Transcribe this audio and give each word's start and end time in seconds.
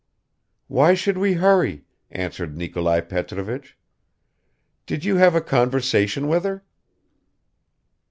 "Why 0.67 0.95
should 0.95 1.19
we 1.19 1.33
hurry?" 1.33 1.85
answered 2.09 2.57
Nikolai 2.57 3.01
Petrovich. 3.01 3.77
"Did 4.87 5.05
you 5.05 5.17
have 5.17 5.35
a 5.35 5.41
conversation 5.41 6.27
with 6.27 6.43
her?" 6.43 6.63